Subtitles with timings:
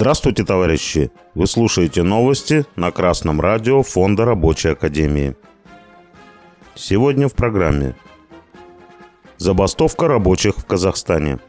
[0.00, 1.10] Здравствуйте, товарищи!
[1.34, 5.34] Вы слушаете новости на Красном радио Фонда Рабочей Академии.
[6.76, 7.96] Сегодня в программе
[9.38, 11.40] Забастовка рабочих в Казахстане.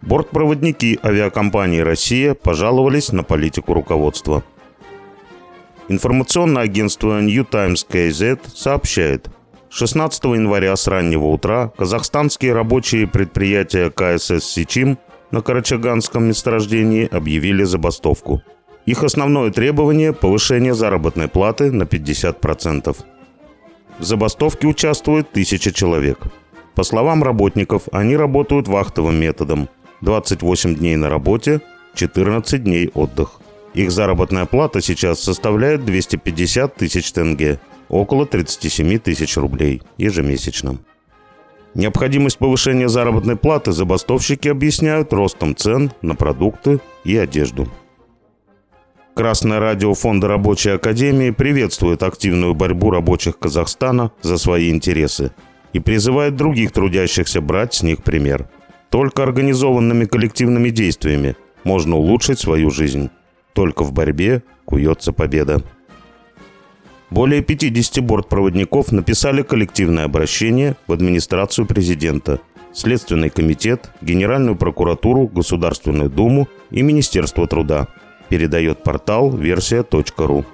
[0.00, 4.42] Бортпроводники авиакомпании «Россия» пожаловались на политику руководства.
[5.88, 9.28] Информационное агентство New Times KZ сообщает,
[9.68, 14.96] 16 января с раннего утра казахстанские рабочие предприятия КСС «Сичим»
[15.30, 18.42] на Карачаганском месторождении объявили забастовку.
[18.86, 22.96] Их основное требование– повышение заработной платы на 50%.
[23.98, 26.20] В забастовке участвует тысяча человек.
[26.74, 29.68] По словам работников, они работают вахтовым методом.
[30.00, 31.60] 28 дней на работе,
[31.94, 33.40] 14 дней отдых.
[33.74, 40.78] Их заработная плата сейчас составляет 250 тысяч тенге, около 37 тысяч рублей ежемесячно.
[41.74, 47.68] Необходимость повышения заработной платы забастовщики объясняют ростом цен на продукты и одежду.
[49.14, 55.32] Красное радио Фонда Рабочей Академии приветствует активную борьбу рабочих Казахстана за свои интересы
[55.72, 58.48] и призывает других трудящихся брать с них пример.
[58.90, 63.10] Только организованными коллективными действиями можно улучшить свою жизнь.
[63.52, 65.62] Только в борьбе куется победа.
[67.10, 72.40] Более 50 бортпроводников написали коллективное обращение в администрацию президента,
[72.74, 77.88] Следственный комитет, Генеральную прокуратуру, Государственную Думу и Министерство труда.
[78.28, 80.44] Передает портал версия.ру.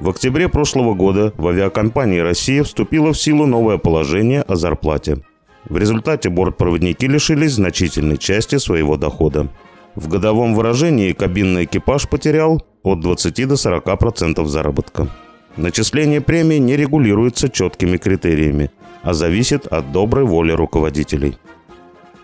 [0.00, 5.18] В октябре прошлого года в авиакомпании «Россия» вступило в силу новое положение о зарплате.
[5.68, 9.48] В результате бортпроводники лишились значительной части своего дохода.
[9.96, 15.08] В годовом выражении кабинный экипаж потерял от 20 до 40% заработка.
[15.58, 18.70] Начисление премии не регулируется четкими критериями,
[19.02, 21.36] а зависит от доброй воли руководителей.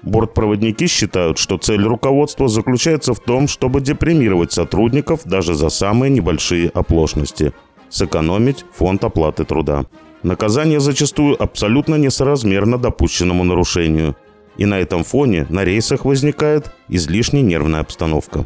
[0.03, 6.69] Бортпроводники считают, что цель руководства заключается в том, чтобы депримировать сотрудников даже за самые небольшие
[6.69, 7.53] оплошности,
[7.89, 9.87] сэкономить фонд оплаты труда.
[10.23, 14.15] Наказание зачастую абсолютно несоразмерно допущенному нарушению,
[14.57, 18.45] и на этом фоне на рейсах возникает излишне нервная обстановка.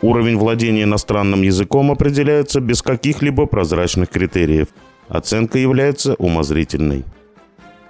[0.00, 4.68] Уровень владения иностранным языком определяется без каких-либо прозрачных критериев.
[5.08, 7.04] Оценка является умозрительной.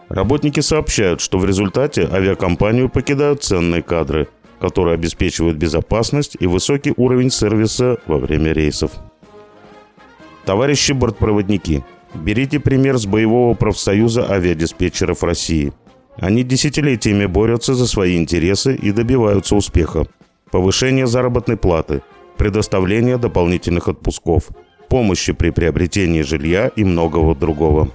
[0.09, 7.31] Работники сообщают, что в результате авиакомпанию покидают ценные кадры, которые обеспечивают безопасность и высокий уровень
[7.31, 8.93] сервиса во время рейсов.
[10.47, 15.75] Товарищи бортпроводники, берите пример с боевого профсоюза авиадиспетчеров России.
[16.17, 20.07] Они десятилетиями борются за свои интересы и добиваются успеха
[20.51, 22.03] повышение заработной платы,
[22.37, 24.49] предоставление дополнительных отпусков,
[24.89, 27.89] помощи при приобретении жилья и многого другого.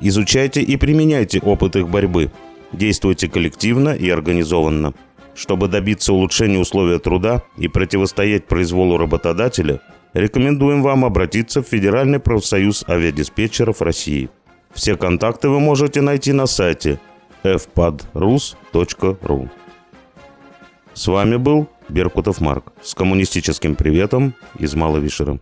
[0.00, 2.32] Изучайте и применяйте опыт их борьбы.
[2.72, 4.94] Действуйте коллективно и организованно.
[5.34, 9.80] Чтобы добиться улучшения условий труда и противостоять произволу работодателя,
[10.12, 14.28] рекомендуем вам обратиться в Федеральный профсоюз авиадиспетчеров России.
[14.74, 16.98] Все контакты вы можете найти на сайте
[17.44, 19.50] fpadrus.ru.
[20.94, 25.38] С вами был Беркутов Марк с коммунистическим приветом из Маловишера.